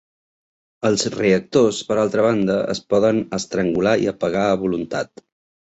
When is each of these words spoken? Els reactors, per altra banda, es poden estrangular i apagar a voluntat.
Els 0.89 1.03
reactors, 1.15 1.83
per 1.91 1.99
altra 2.05 2.25
banda, 2.29 2.57
es 2.77 2.83
poden 2.95 3.21
estrangular 3.41 3.97
i 4.07 4.13
apagar 4.17 4.51
a 4.51 4.59
voluntat. 4.67 5.27